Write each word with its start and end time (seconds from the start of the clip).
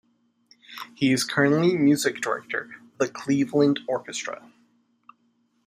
He 0.95 1.11
is 1.11 1.23
currently 1.23 1.77
music 1.77 2.21
director 2.21 2.71
of 2.81 2.97
the 2.97 3.07
Cleveland 3.07 3.81
Orchestra. 3.87 4.49